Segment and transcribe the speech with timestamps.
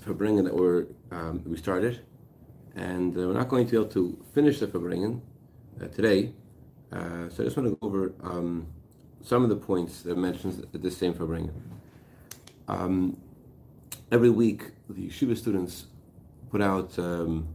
[0.00, 2.00] first Farbrengen that we're, um, we started,
[2.74, 5.20] and uh, we're not going to be able to finish the Farbrengen
[5.80, 6.32] uh, today.
[6.92, 8.66] Uh, so I just want to go over um,
[9.22, 11.52] some of the points that mentions this same Farbrengen.
[12.68, 13.16] Um,
[14.10, 15.86] every week, the yeshiva students
[16.50, 17.48] put out um,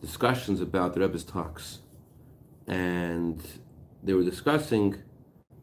[0.00, 1.80] discussions about the Rebbe's talks,
[2.66, 3.40] and
[4.02, 4.96] they were discussing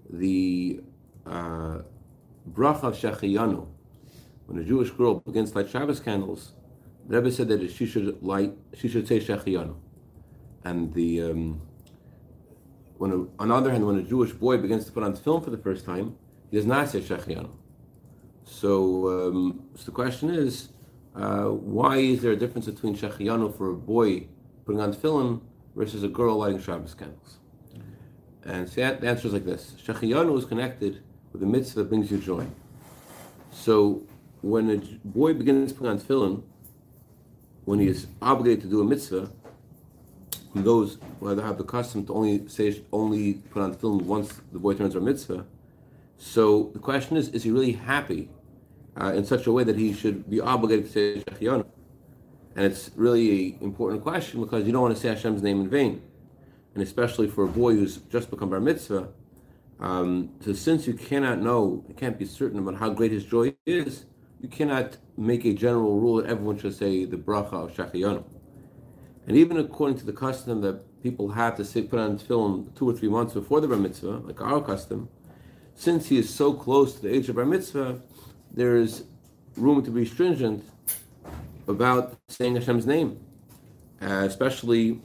[0.10, 0.82] the
[1.26, 1.80] uh,
[2.52, 3.68] bracha of Shechiyanu.
[4.50, 6.54] When a Jewish girl begins to light Shabbos candles,
[7.08, 9.76] the Rebbe said that she should light, she should say Shechiyanu.
[10.64, 11.62] And the um,
[12.98, 15.44] when a, on the other hand, when a Jewish boy begins to put on tefillin
[15.44, 16.16] for the first time,
[16.50, 17.52] he does not say Shechiyanu.
[18.44, 20.70] So, um, so the question is,
[21.16, 24.30] uh, why is there a difference between Shechiyanu for a boy
[24.66, 25.42] putting on tefillin
[25.76, 27.38] versus a girl lighting Shabbos candles?
[28.46, 31.04] And so the answer is like this: Shechiyanu is connected
[31.34, 32.48] with the mitzvah that brings you joy.
[33.52, 34.02] So
[34.42, 36.44] when a boy begins putting on tefillin,
[37.66, 39.30] when he is obligated to do a mitzvah,
[40.56, 44.74] those who have the custom to only say only put on tefillin once the boy
[44.74, 45.46] turns a mitzvah.
[46.18, 48.30] So the question is: Is he really happy
[49.00, 51.66] uh, in such a way that he should be obligated to say Shechiyanu?
[52.56, 55.70] And it's really an important question because you don't want to say Hashem's name in
[55.70, 56.02] vain,
[56.74, 59.10] and especially for a boy who's just become bar mitzvah.
[59.80, 63.54] Um, so since you cannot know, you can't be certain about how great his joy
[63.66, 64.06] is,
[64.42, 68.24] you cannot make a general rule that everyone should say the bracha of Shechiyanu.
[69.28, 72.90] And even according to the custom that people have to say, put on tefillin two
[72.90, 75.10] or three months before the bar mitzvah, like our custom,
[75.76, 78.02] since he is so close to the age of bar mitzvah,
[78.52, 79.04] there is
[79.56, 80.64] room to be stringent
[81.68, 83.20] about saying Hashem's name,
[84.02, 85.02] uh, especially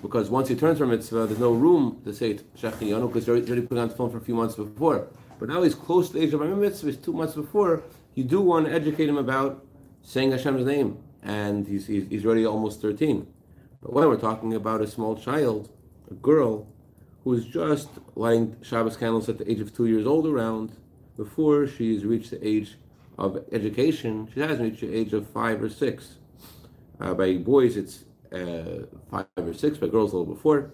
[0.00, 3.66] because once he turns from mitzvah, there's no room to say Shechiyanu because he's already
[3.66, 5.08] put on phone for a few months before.
[5.38, 7.82] But now he's close to the age of mitzvah, he's two months before,
[8.14, 9.64] you do want to educate him about
[10.02, 13.26] saying Hashem's name, and he's, he's, he's already almost 13.
[13.82, 15.70] But when we're talking about a small child,
[16.10, 16.66] a girl,
[17.24, 20.72] who is just lighting Shabbos candles at the age of two years old around,
[21.16, 22.76] before she's reached the age
[23.18, 26.16] of education, she hasn't reached the age of five or six.
[26.98, 30.70] Uh, by boys, it's uh, five or six, by girls, a little before.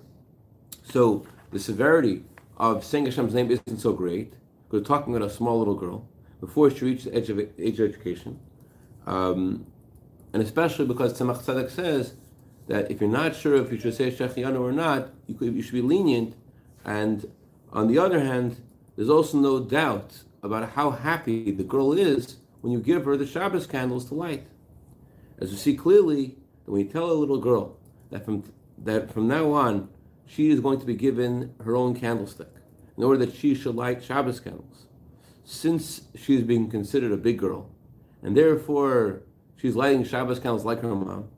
[0.84, 2.24] So the severity
[2.56, 4.32] of saying Hashem's name isn't so great.
[4.70, 6.08] We're talking about a small little girl
[6.46, 8.38] before she reaches the age of, age of education.
[9.06, 9.66] Um,
[10.32, 12.14] and especially because Tzemach Tzedek says
[12.68, 15.62] that if you're not sure if you should say Shechiyanu or not, you, could, you
[15.62, 16.34] should be lenient.
[16.84, 17.30] And
[17.72, 18.60] on the other hand,
[18.96, 23.26] there's also no doubt about how happy the girl is when you give her the
[23.26, 24.46] Shabbos candles to light.
[25.38, 27.76] As you see clearly, when you tell a little girl
[28.10, 28.44] that from
[28.78, 29.88] that from now on
[30.26, 32.48] she is going to be given her own candlestick
[32.96, 34.85] in order that she should light Shabbos candles,
[35.46, 37.70] since she is being considered a big girl,
[38.22, 39.22] and therefore
[39.56, 41.28] she's lighting Shabbos candles like her mom,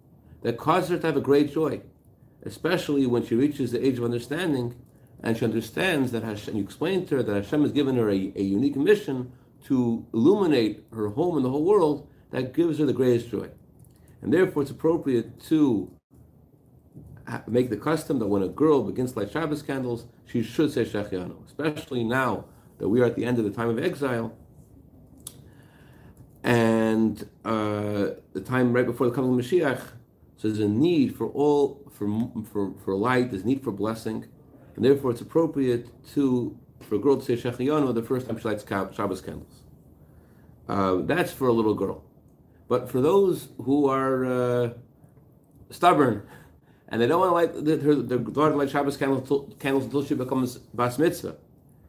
[0.43, 1.83] that causes her to have a great joy,
[2.43, 4.75] especially when she reaches the age of understanding
[5.23, 8.33] and she understands that Hashem, you explain to her that Hashem has given her a,
[8.37, 9.33] a unique mission
[9.65, 13.49] to illuminate her home and the whole world, that gives her the greatest joy.
[14.23, 15.91] And therefore, it's appropriate to
[17.47, 20.85] make the custom that when a girl begins to light Shabbos candles, she should say
[20.85, 22.45] Shechiyanu, especially now
[22.78, 24.37] that we are at the end of the time of exile
[26.44, 29.81] and uh, the time right before the coming of Mashiach.
[30.37, 32.06] So there's a need for all for
[32.50, 33.31] for for light.
[33.31, 34.27] There's need for blessing,
[34.77, 38.49] and therefore it's appropriate to for a girl to say Shechiyanu the first time she
[38.49, 39.62] lights Shabbos candles.
[40.69, 42.05] Uh, that's for a little girl.
[42.69, 44.71] But for those who are uh,
[45.71, 46.22] stubborn
[46.88, 50.15] and they don't want to light their, their daughter light Shabbos candles, candles until she
[50.15, 51.37] becomes bas mitzvah,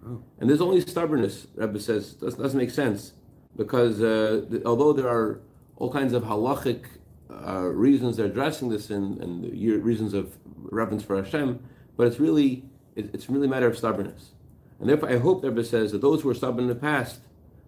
[0.05, 0.23] oh.
[0.39, 1.47] and there's only stubbornness.
[1.55, 3.13] Rebbe says doesn't, doesn't make sense
[3.55, 5.41] because uh, although there are
[5.77, 6.85] all kinds of halachic
[7.29, 9.43] uh, reasons they're addressing this in, and
[9.83, 11.59] reasons of reverence for Hashem,
[11.95, 12.65] but it's really
[12.95, 14.31] it, it's really a matter of stubbornness.
[14.79, 17.19] And therefore, I hope Rebbe says that those who were stubborn in the past,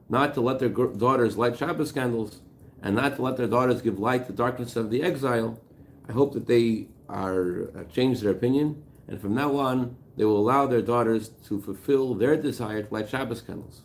[0.09, 2.39] not to let their daughters light Shabbos candles
[2.81, 5.59] and not to let their daughters give light to the darkness of the exile,
[6.07, 10.37] I hope that they are uh, change their opinion, and from now on they will
[10.37, 13.81] allow their daughters to fulfill their desire to light Shabbos candles.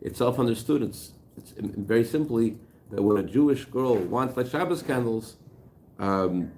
[0.00, 0.82] It's self-understood.
[0.82, 2.58] It's, it's very simply
[2.90, 5.36] that when a Jewish girl wants light Shabbos candles,
[5.98, 6.52] um,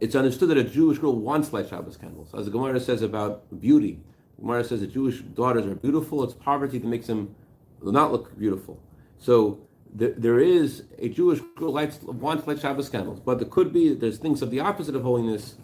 [0.00, 2.34] it's understood that a Jewish girl wants light Shabbos candles.
[2.34, 4.00] As the Gemara says about beauty,
[4.38, 6.24] Gemara says that Jewish daughters are beautiful.
[6.24, 7.34] It's poverty that makes them
[7.82, 8.80] not look beautiful.
[9.18, 9.60] So
[9.94, 13.94] there is a Jewish girl likes wants to light Shabbos candles, but there could be
[13.94, 15.56] there's things of the opposite of holiness,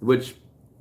[0.00, 0.36] which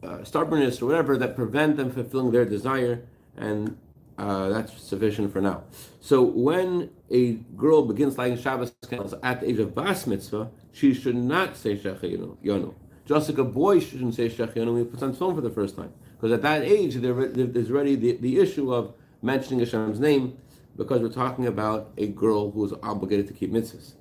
[0.05, 3.03] uh, stubbornness or whatever that prevent them fulfilling their desire,
[3.37, 3.77] and
[4.17, 5.63] uh, that's sufficient for now.
[5.99, 10.93] So when a girl begins lighting Shabbos candles at the age of bas mitzvah, she
[10.93, 12.73] should not say Shechayonu.
[13.05, 15.75] Just like a boy shouldn't say Shechayonu when he puts on tefillin for the first
[15.75, 15.93] time.
[16.15, 20.37] Because at that age, there's already the, the issue of mentioning Hashem's name
[20.77, 23.93] because we're talking about a girl who is obligated to keep mitzvahs.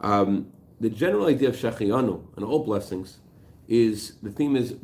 [0.00, 3.18] Um, the general idea of Shechayonu and all blessings
[3.68, 4.76] is the theme is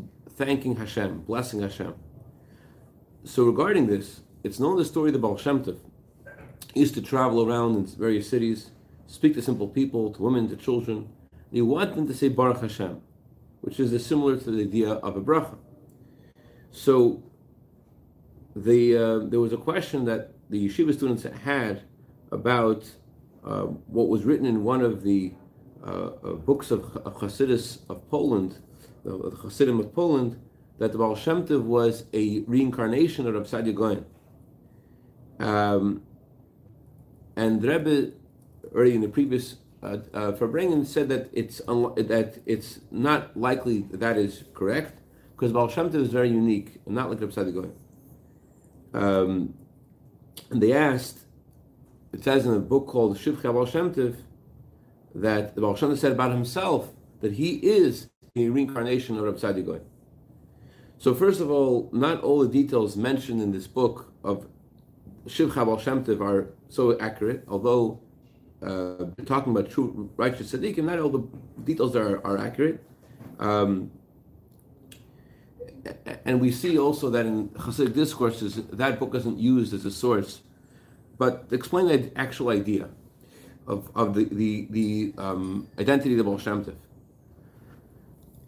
[0.44, 1.94] thanking Hashem, blessing Hashem.
[3.23, 5.79] So regarding this, it's known the story of the Baal Shem Tov.
[6.75, 8.73] He used to travel around in various cities,
[9.06, 10.97] speak to simple people, to women, to children.
[10.97, 13.00] And he wanted them to say Baruch Hashem,
[13.61, 15.56] which is similar to the idea of a bracha.
[16.73, 17.23] So
[18.56, 21.83] the, uh, there was a question that the yeshiva students had
[22.33, 22.91] about
[23.44, 23.67] uh,
[23.97, 25.35] what was written in one of the
[25.85, 26.81] uh, uh books of
[27.21, 28.56] Chassidus of Poland,
[29.05, 30.41] the, the Chassidim of Poland,
[30.79, 34.05] that the Baal Shem Tov was a reincarnation of Rav Saadia Gaon.
[35.39, 36.03] Um,
[37.37, 38.13] and Rebbe,
[38.75, 44.17] already in the previous uh, uh, said that it's that it's not likely that, that
[44.17, 45.01] is correct
[45.33, 47.73] because Baal Shem Tov is very unique not like Saadia Gaon.
[48.95, 49.55] Um,
[50.51, 51.21] and they asked,
[52.13, 54.17] it says in a book called Shivcha Baal Shem Tov,
[55.15, 56.91] that the Baal Shem Tov said about himself
[57.21, 59.82] that he is a reincarnation of Rav Gaon.
[60.96, 64.46] So first of all, not all the details mentioned in this book of
[65.26, 68.00] Shivcha Baal Shem Tov are so accurate, although
[68.62, 71.29] uh, talking about true righteous tzaddikim, not all the
[71.64, 72.82] details are, are accurate.
[73.38, 73.90] Um,
[76.25, 80.40] and we see also that in Hasidic discourses, that book isn't used as a source,
[81.19, 82.88] but explain the actual idea
[83.67, 86.76] of, of the, the, the um, identity of the Baal Shem Tov.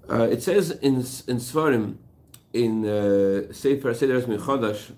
[0.09, 1.97] Uh, it says in, in Svarim,
[2.53, 4.93] in uh, Sefer Seder Chodash,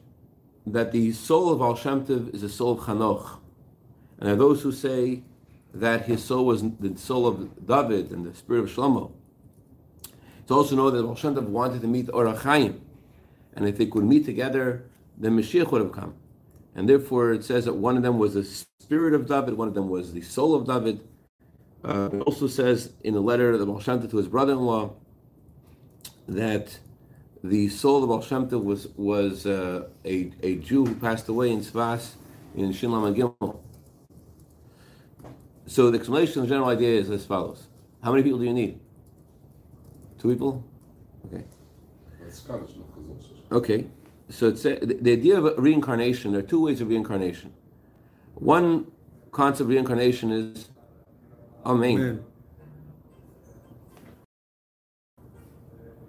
[0.66, 3.38] that the soul of Al Shem Tov is the soul of Chanoch.
[4.18, 5.22] And there are those who say
[5.72, 9.12] that his soul was the soul of David and the spirit of Shlomo.
[10.40, 12.80] It's also known that Al Shem Tov wanted to meet Or HaChaim.
[13.54, 14.84] And if they could meet together,
[15.16, 16.14] then Mashiach would have come.
[16.74, 19.74] And therefore it says that one of them was the spirit of David, one of
[19.74, 21.00] them was the soul of David.
[21.86, 24.92] Uh, it also says in a letter of the Baal Shem Tov to his brother-in-law
[26.26, 26.80] that
[27.44, 31.52] the soul of Baal Shem Tov was was uh, a a Jew who passed away
[31.52, 32.14] in Svas
[32.56, 33.60] in Shinlam and Gimel.
[35.66, 37.68] So the explanation, the general idea is as follows:
[38.02, 38.80] How many people do you need?
[40.18, 40.64] Two people.
[41.26, 41.44] Okay.
[43.52, 43.86] Okay.
[44.28, 46.32] So it's a, the, the idea of reincarnation.
[46.32, 47.52] There are two ways of reincarnation.
[48.34, 48.90] One
[49.30, 50.68] concept of reincarnation is
[51.66, 51.98] Amém.
[51.98, 52.20] Amém.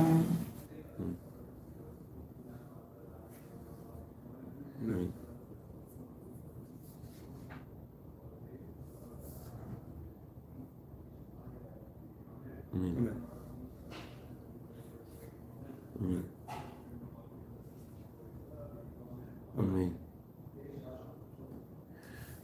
[12.73, 12.97] Amém.
[12.97, 13.28] Amém.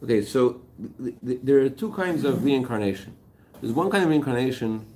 [0.02, 0.60] Okay, so
[1.02, 3.16] th- th- there are two kinds of reincarnation.
[3.60, 4.86] There's one kind of reincarnation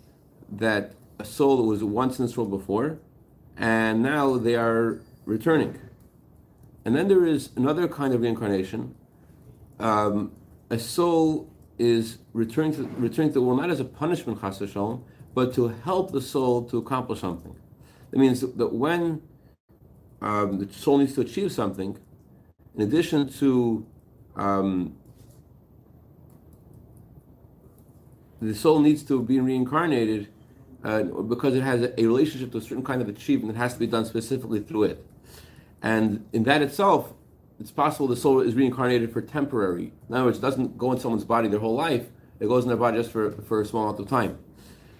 [0.52, 2.98] that a soul was once in this world before,
[3.56, 5.78] and now they are returning.
[6.84, 8.94] And then there is another kind of reincarnation.
[9.78, 10.32] Um,
[10.68, 14.62] a soul is returning to returning to the world not as a punishment, chas
[15.32, 17.56] but to help the soul to accomplish something.
[18.10, 19.22] That means that when
[20.20, 21.98] um, the soul needs to achieve something,
[22.74, 23.86] in addition to
[24.36, 24.96] um,
[28.40, 30.28] the soul needs to be reincarnated
[30.82, 33.78] uh, because it has a, relationship to a certain kind of achievement that has to
[33.78, 35.06] be done specifically through it.
[35.82, 37.12] And in that itself,
[37.58, 39.92] it's possible the soul is reincarnated for temporary.
[40.08, 42.68] In other words, it doesn't go in someone's body their whole life, it goes in
[42.68, 44.38] their body just for, for a small amount of time.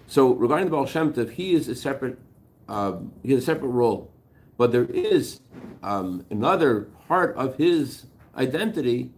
[0.07, 2.19] So regarding the Baal Shem Tov, he is a separate,
[2.67, 4.11] um, he has a separate role.
[4.57, 5.39] But there is
[5.83, 9.11] um, another part of his identity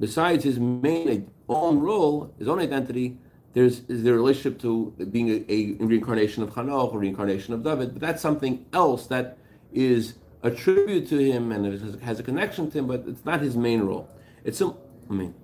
[0.00, 3.18] besides his main own role, his own identity,
[3.52, 7.92] there's is the relationship to being a, a reincarnation of Chanoch, a reincarnation of David,
[7.92, 9.38] but that's something else that
[9.72, 13.40] is a tribute to him and it has a connection to him, but it's not
[13.40, 14.08] his main role.
[14.44, 14.72] It's I
[15.12, 15.34] mean.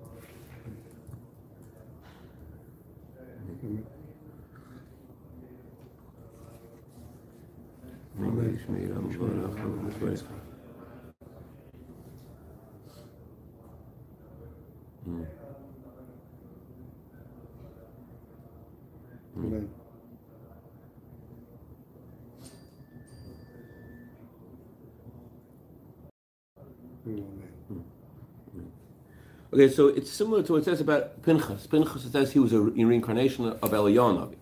[8.56, 10.22] Ishmael HaMubarach
[29.52, 31.66] Okay, so it's similar to what it says about Pinchas.
[31.66, 34.34] Pinchas says he was a reincarnation of Eliyahu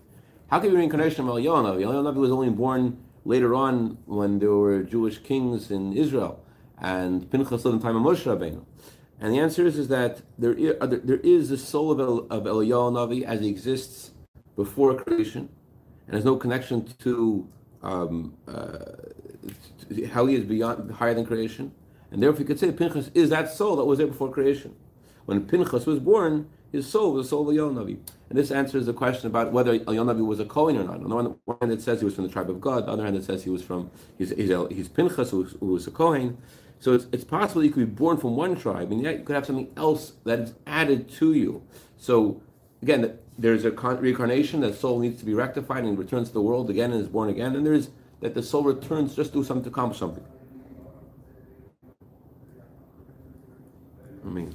[0.49, 1.85] How could be reincarnation of Eliyahu Navi?
[1.85, 6.45] Eliyahu was only born later on when there were Jewish kings in Israel,
[6.79, 8.65] and Pinchas lived in the time of Moshe Rabbeinu.
[9.21, 12.45] And the answer is, is that there is, there is the soul of, El, of
[12.45, 14.11] Eliyahu Navi as he exists
[14.57, 15.49] before creation,
[16.07, 17.49] and has no connection to
[17.83, 18.79] um, uh,
[19.89, 21.73] to how he is beyond higher than creation.
[22.11, 24.75] And therefore, you could say Pinchas is that soul that was there before creation.
[25.27, 27.99] When Pinchas was born, his soul the soul of Eliyahu Navi.
[28.29, 30.97] And this answers the question about whether Eliyahu Navi was a Kohen or not.
[30.97, 32.87] On the one, one hand, it says he was from the tribe of Gad.
[32.87, 35.67] The other hand, it says he was from he's, he's, he's Pinchas, who was, who
[35.67, 36.37] was a Kohen.
[36.81, 39.37] So it's, it's possible you could be born from one tribe, and yet you could
[39.37, 41.63] have something else that is added to you.
[41.97, 42.43] So
[42.83, 46.71] again, there's a reincarnation that soul needs to be rectified and returns to the world
[46.71, 47.55] again and is born again.
[47.55, 47.91] And there's
[48.21, 50.25] that the soul returns just to do something to accomplish something.
[54.25, 54.55] I mean.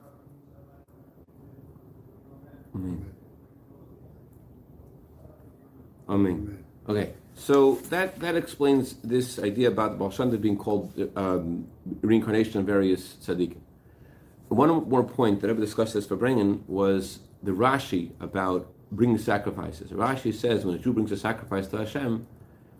[6.11, 6.61] Amen.
[6.89, 11.67] Okay, so that, that explains this idea about the Baal being called um,
[12.01, 13.61] reincarnation of various tzaddikim.
[14.49, 19.91] One more point that I discussed this Farbrengen was the Rashi about bringing sacrifices.
[19.91, 22.27] Rashi says when a Jew brings a sacrifice to Hashem,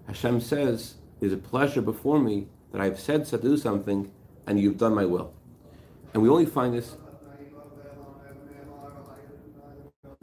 [0.08, 4.12] Hashem says, "It is a pleasure before me that I have said to do something,
[4.46, 5.32] and you've done my will."
[6.14, 6.98] And we only find this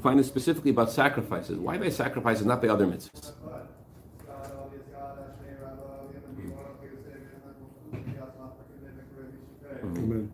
[0.09, 1.59] Tainan specifically about sacrifices.
[1.59, 3.33] Why by sacrifices, not by other mitzvahs?
[9.83, 9.99] Mm.
[9.99, 10.33] Amen.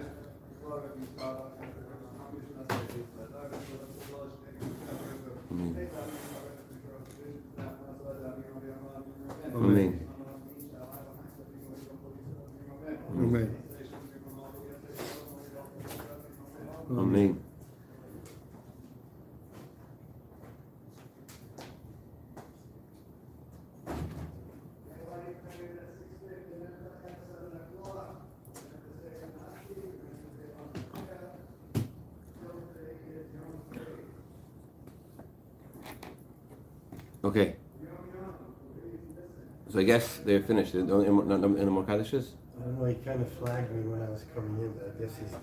[39.74, 40.72] So I guess they're finished.
[40.72, 42.26] No more Kaddishes?
[42.56, 45.02] I don't know, he kind of flagged me when I was coming in, but I
[45.02, 45.42] guess he's done.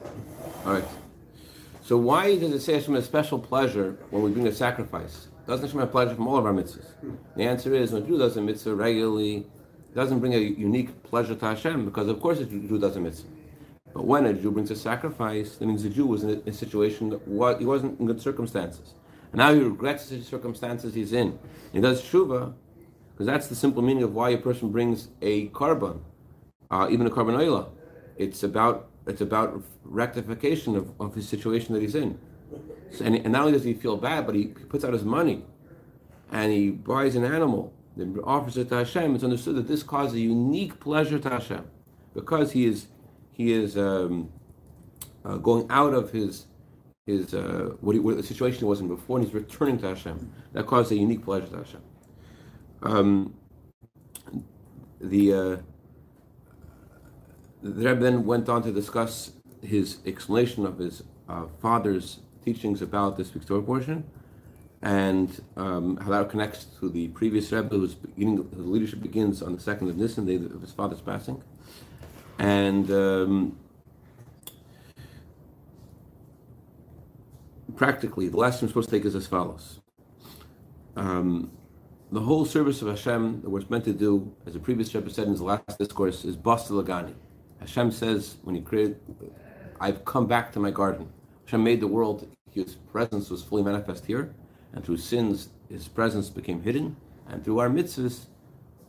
[0.65, 0.85] All right.
[1.83, 5.27] So why does it say Hashem has special pleasure when we bring a sacrifice?
[5.47, 6.85] Doesn't Hashem have pleasure from all of our mitzvahs?
[7.35, 11.03] The answer is when a Jew does a mitzvah regularly, it doesn't bring a unique
[11.03, 13.27] pleasure to Hashem because of course a Jew does a mitzvah.
[13.93, 16.53] But when a Jew brings a sacrifice, that means the Jew was in a, a
[16.53, 18.93] situation that wa- he wasn't in good circumstances.
[19.33, 21.37] And now he regrets the circumstances he's in.
[21.73, 22.53] He does tshuva,
[23.21, 25.99] because that's the simple meaning of why a person brings a korban,
[26.71, 27.69] uh, even a korban olah.
[28.17, 32.17] It's about it's about rectification of, of his situation that he's in.
[32.89, 35.45] So, and, and not only does he feel bad, but he, puts out his money
[36.31, 39.13] and he buys an animal, then offers it to Hashem.
[39.13, 41.63] It's understood that this causes a unique pleasure to Hashem
[42.15, 42.87] because he is
[43.31, 44.31] he is um,
[45.23, 46.47] uh, going out of his
[47.05, 49.89] his uh, what, he, what the situation he was in before, and he's returning to
[49.89, 50.33] Hashem.
[50.53, 51.81] That causes a unique pleasure to Hashem.
[52.83, 53.35] Um,
[54.99, 55.57] the uh,
[57.63, 63.17] the Rebbe then went on to discuss his explanation of his uh, father's teachings about
[63.17, 64.03] this week's Torah portion,
[64.81, 69.61] and um, how that connects to the previous Rebbe, whose beginning, leadership begins on the
[69.61, 71.43] second of Nisan, day of his father's passing,
[72.39, 73.57] and um,
[77.75, 79.79] practically, the lesson we're supposed to take is as follows.
[80.95, 81.51] Um,
[82.11, 85.25] the whole service of Hashem that we're meant to do, as the previous Rebbe said
[85.25, 87.13] in his last discourse, is Basi Legani.
[87.59, 88.99] Hashem says, when He created,
[89.79, 91.07] I've come back to my garden.
[91.45, 94.33] Hashem made the world, His presence was fully manifest here,
[94.73, 96.97] and through sins, His presence became hidden,
[97.29, 98.25] and through our mitzvahs,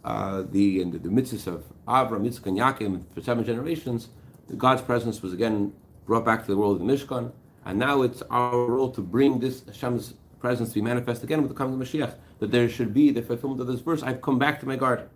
[0.04, 4.08] uh, the, the, the mitzvahs of Avram, Yitzchak, and Yaakov, for seven generations,
[4.56, 5.72] God's presence was again
[6.06, 7.32] brought back to the world of Mishkan,
[7.64, 11.50] And now it's our role to bring this Hashem's presence to be manifest again with
[11.50, 12.14] the coming of Mashiach.
[12.40, 14.02] That there should be the fulfillment of this verse.
[14.02, 15.08] I've come back to my garden.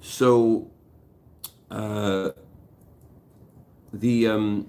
[0.00, 0.70] So,
[1.70, 2.30] uh,
[3.92, 4.68] the um,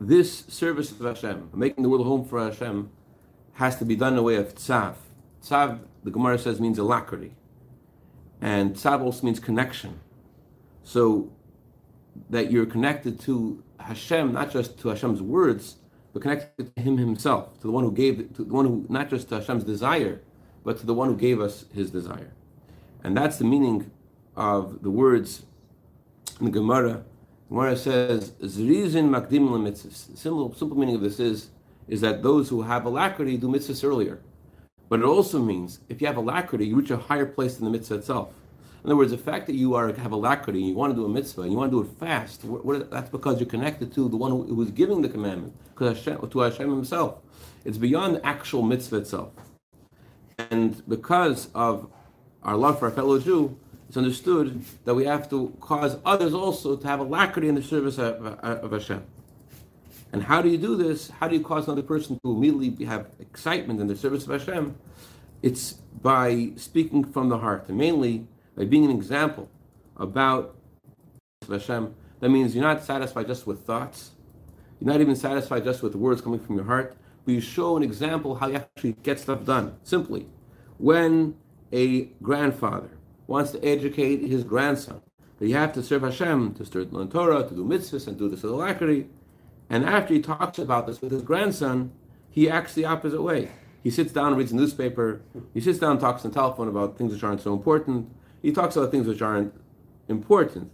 [0.00, 2.90] this service of Hashem, making the world home for Hashem,
[3.54, 4.94] has to be done in a way of tzav.
[5.42, 7.32] Tzav, the Gemara says, means alacrity.
[8.40, 10.00] And tzav also means connection.
[10.82, 11.32] So
[12.30, 15.76] that you're connected to Hashem, not just to Hashem's words,
[16.14, 19.10] but connected to Him Himself, to the one who gave, to the one who, not
[19.10, 20.22] just to Hashem's desire,
[20.64, 22.32] but to the one who gave us His desire.
[23.02, 23.90] And that's the meaning
[24.36, 25.44] of the words
[26.38, 27.04] in the Gemara.
[27.48, 30.16] Gemara says, Zrizin makdim mitzvahs.
[30.16, 31.50] Simple, simple meaning of this is,
[31.88, 34.20] is that those who have alacrity do mitzvahs earlier.
[34.88, 37.70] But it also means, if you have alacrity, you reach a higher place than the
[37.70, 38.32] mitzvah itself.
[38.84, 41.06] In other words, the fact that you are have alacrity and you want to do
[41.06, 43.94] a mitzvah and you want to do it fast, what, what, that's because you're connected
[43.94, 47.16] to the one who, who is giving the commandment, Hashem, to Hashem Himself.
[47.64, 49.32] It's beyond the actual mitzvah itself.
[50.50, 51.90] And because of
[52.42, 56.76] our love for our fellow Jew, it's understood that we have to cause others also
[56.76, 59.02] to have alacrity in the service of, of Hashem.
[60.12, 61.08] And how do you do this?
[61.08, 64.76] How do you cause another person to immediately have excitement in the service of Hashem?
[65.42, 69.48] It's by speaking from the heart, and mainly by being an example
[69.96, 70.56] about
[71.48, 71.94] Hashem.
[72.20, 74.12] That means you're not satisfied just with thoughts.
[74.80, 77.82] You're not even satisfied just with words coming from your heart, but you show an
[77.82, 79.76] example how you actually get stuff done.
[79.82, 80.26] Simply,
[80.78, 81.36] when
[81.72, 82.90] a grandfather
[83.26, 85.00] wants to educate his grandson,
[85.38, 88.28] that you have to serve Hashem, to start learn Torah, to do mitzvahs, and do
[88.28, 89.08] this with alacrity.
[89.68, 91.92] And after he talks about this with his grandson,
[92.30, 93.50] he acts the opposite way.
[93.82, 95.22] He sits down and reads a newspaper.
[95.52, 98.10] He sits down and talks on the telephone about things which aren't so important.
[98.44, 99.54] He talks about things which aren't
[100.06, 100.70] important,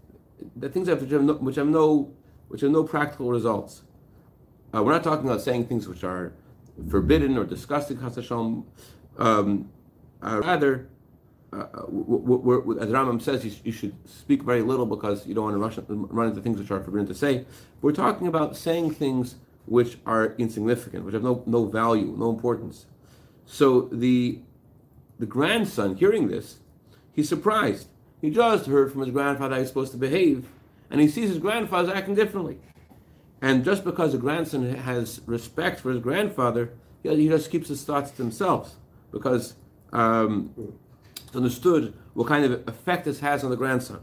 [0.57, 2.12] the things which have no, which have no,
[2.49, 3.83] which have no practical results.
[4.75, 6.33] Uh, we're not talking about saying things which are
[6.89, 7.97] forbidden or disgusting,
[9.19, 9.71] um,
[10.21, 10.89] uh, rather,
[11.52, 15.45] uh, we're, we're, as Rambam says, you, you, should speak very little because you don't
[15.45, 17.45] want to rush, run into things which are forbidden to say.
[17.83, 22.87] We're talking about saying things which are insignificant, which have no, no value, no importance.
[23.47, 24.41] So the
[25.21, 26.61] the grandson, hearing this,
[27.12, 27.88] he's surprised.
[28.20, 30.49] He just heard from his grandfather how he's supposed to behave,
[30.90, 32.58] and he sees his grandfather acting differently.
[33.42, 38.10] And just because the grandson has respect for his grandfather, he just keeps his thoughts
[38.12, 38.75] to himself
[39.10, 39.54] because
[39.92, 40.52] um,
[41.16, 44.00] it's understood what kind of effect this has on the grandson.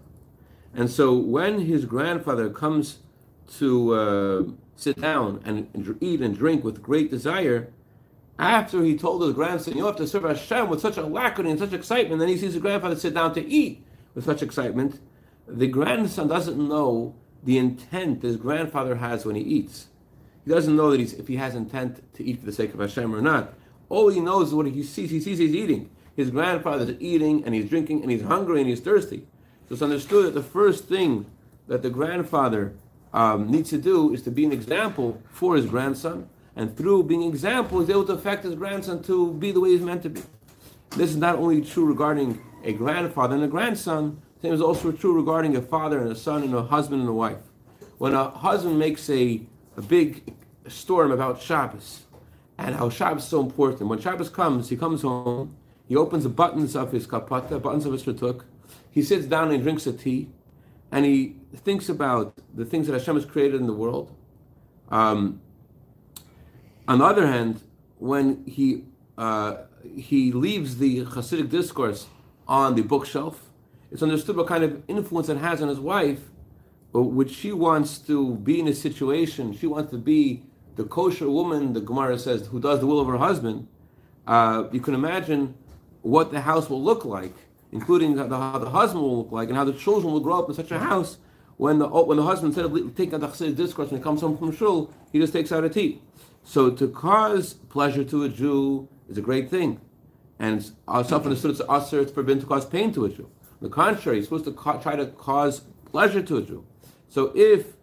[0.74, 3.00] And so when his grandfather comes
[3.58, 4.44] to uh,
[4.76, 7.72] sit down and, eat and drink with great desire,
[8.40, 11.74] after he told his grandson, you have to serve Hashem with such alacrity and such
[11.74, 15.00] excitement, then he sees his grandfather sit down to eat with such excitement,
[15.48, 19.88] the grandson doesn't know the intent his grandfather has when he eats.
[20.44, 22.80] He doesn't know that he's, if he has intent to eat for the sake of
[22.80, 23.54] Hashem or not.
[23.90, 25.12] All he knows is what he sees.
[25.12, 25.90] He sees he's eating.
[26.16, 29.28] His grandfather is eating and he's drinking and he's hungry and he's thirsty.
[29.68, 31.26] So it's understood that the first thing
[31.68, 32.74] that the grandfather
[33.14, 36.30] um, needs to do is to be an example for his grandson.
[36.58, 39.82] And through being example, he's able to affect his grandson to be the way he's
[39.82, 40.22] meant to be.
[40.96, 45.14] This is not only true regarding a grandfather and a grandson, same is also true
[45.14, 47.38] regarding a father and a son and a husband and a wife.
[48.00, 49.42] When a husband makes a,
[49.78, 50.34] a big
[50.68, 52.06] storm about Shabbos,
[52.58, 53.88] and how Shabbos is so important.
[53.88, 55.56] When Shabbos comes, he comes home,
[55.88, 58.46] he opens the buttons of his kapata, buttons of his shatuk,
[58.90, 60.30] he sits down and drinks a tea,
[60.92, 64.12] and he thinks about the things that Hashem has created in the world.
[64.90, 65.42] Um,
[66.88, 67.62] on the other hand,
[67.98, 68.84] when he
[69.18, 69.58] uh,
[69.96, 72.08] he leaves the Hasidic discourse
[72.48, 73.50] on the bookshelf,
[73.92, 76.20] it's understood what kind of influence it has on his wife,
[76.94, 80.44] but which she wants to be in a situation, she wants to be
[80.76, 83.68] the kosher woman, the Gemara says, who does the will of her husband,
[84.28, 85.56] uh, you can imagine
[86.02, 87.34] what the house will look like,
[87.72, 90.40] including how the, how the, husband will look like and how the children will grow
[90.40, 91.18] up in such a house
[91.58, 94.22] when the, when the husband, instead of taking out the Hasidic discourse when he comes
[94.22, 96.02] home from shul, he just takes out a tea.
[96.48, 99.82] So to cause pleasure to a Jew is a great thing.
[100.40, 103.30] And it's self-understood it's usher, it's forbidden to cause pain to a Jew.
[103.44, 106.66] On the contrary, you're supposed to ca- try to cause pleasure to a Jew.
[107.10, 107.74] So if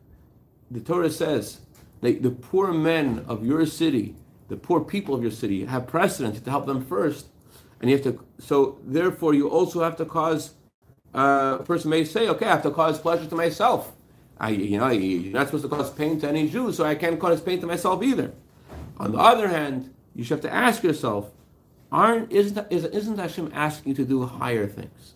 [0.70, 1.60] the Torah says
[2.00, 4.16] the, the poor men of your city,
[4.48, 7.26] the poor people of your city, have precedence to help them first,
[7.82, 8.24] and you have to.
[8.38, 10.54] So therefore, you also have to cause.
[11.12, 13.92] Uh, a person may say, "Okay, I have to cause pleasure to myself."
[14.38, 17.20] I, you know, you're not supposed to cause pain to any Jew, so I can't
[17.20, 18.32] cause pain to myself either.
[18.98, 21.30] On the other hand, you should have to ask yourself,
[21.90, 25.14] aren't isn't isn't Hashem asking you to do higher things,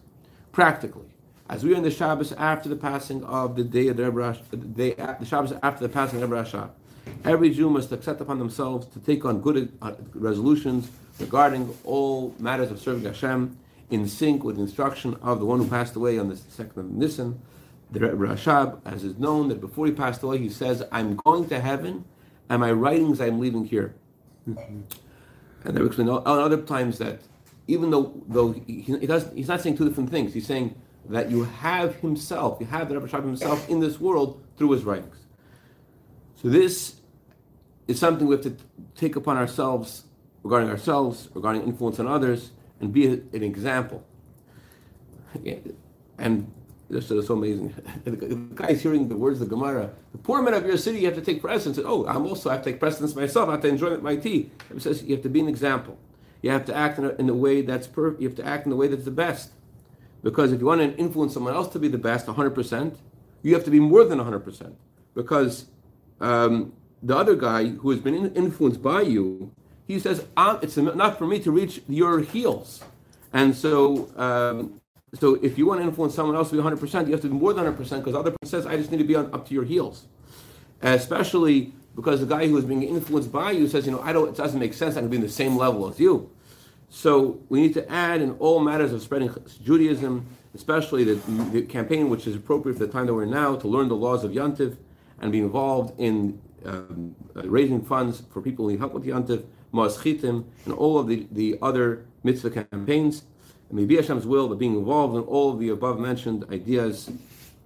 [0.52, 1.08] practically?
[1.48, 4.36] as we are in the Shabbos after the passing of the day of the Rebbe
[4.50, 6.70] the day the Shabbos after the passing of Rebbe Rashab,
[7.24, 12.70] every Jew must accept upon themselves to take on good uh, resolutions regarding all matters
[12.70, 13.56] of serving Hashem
[13.90, 16.90] in sync with the instruction of the one who passed away on the second of
[16.90, 17.40] Nisan,
[17.90, 21.58] the Rashab, as is known that before he passed away, he says, "I'm going to
[21.58, 22.04] heaven,
[22.48, 23.94] and my writings I'm leaving here."
[24.46, 27.20] And there explained other times that
[27.66, 30.32] even though though he, he does he's not saying two different things.
[30.32, 30.74] He's saying
[31.08, 34.84] that you have himself, you have the Rebbe Rashab himself in this world through his
[34.84, 35.16] writings.
[36.42, 37.00] So this
[37.87, 38.56] is something we have to
[38.94, 40.04] take upon ourselves
[40.42, 44.04] regarding ourselves, regarding influence on others, and be an example.
[46.18, 46.52] And
[46.90, 47.74] this is so amazing.
[48.05, 49.90] the guy's hearing the words of the Gemara.
[50.12, 51.79] The poor men of your city, you have to take precedence.
[51.85, 53.48] Oh, I'm also I have to take precedence myself.
[53.48, 54.51] I have to enjoy my tea.
[54.74, 55.98] It says you have to be an example.
[56.40, 58.22] You have to act in a, in a way that's perfect.
[58.22, 59.51] You have to act in a way that's the best.
[60.22, 62.96] Because if you want to influence someone else to be the best, 100%,
[63.42, 64.72] you have to be more than 100%.
[65.14, 65.66] Because
[66.20, 66.72] um,
[67.03, 69.53] the other guy who has been influenced by you,
[69.87, 72.83] he says, it's not for me to reach your heels.
[73.33, 74.77] And so, um,
[75.14, 77.34] so if you want to influence someone else to be 100%, you have to be
[77.34, 79.48] more than 100% because the other person says, I just need to be on, up
[79.48, 80.06] to your heels.
[80.82, 84.28] Especially because the guy who is being influenced by you says, you know, I don't,
[84.28, 84.96] it doesn't make sense.
[84.96, 86.30] I can be in the same level as you.
[86.90, 91.14] So we need to add in all matters of spreading Judaism, especially the,
[91.52, 93.96] the campaign which is appropriate for the time that we're in now, to learn the
[93.96, 94.76] laws of Yantiv
[95.20, 99.44] and be involved in um, uh, raising funds for people who need help with Yantiv,
[99.72, 103.24] Maos Chitim, and all of the, the other mitzvah campaigns.
[103.68, 107.11] And maybe Hashem's will, that being involved in all of the above mentioned ideas,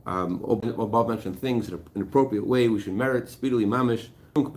[0.07, 4.55] um, above mentioned things in an appropriate way, we should merit speedily mamish, and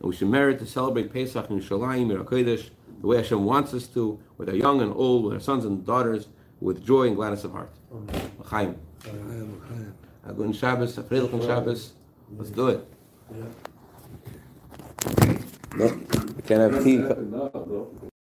[0.00, 2.70] we should merit to celebrate Pesach in Shalayim, Kodesh,
[3.00, 5.84] the way Hashem wants us to, with our young and old, with our sons and
[5.84, 6.28] daughters,
[6.60, 7.70] with joy and gladness of heart.
[8.44, 8.76] Chaim.
[10.36, 11.92] Good Shabbos, Freilich Shabbos.
[12.36, 12.88] Let's do it.
[15.76, 17.04] No, we can't have tea.